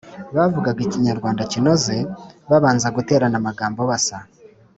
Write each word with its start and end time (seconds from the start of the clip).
bavugaga 0.35 0.79
Ikinyarwanda 0.85 1.41
kinoze. 1.51 1.95
Babanza 2.49 2.87
guterana 2.97 3.35
amagambo 3.41 3.81
basa 3.89 4.17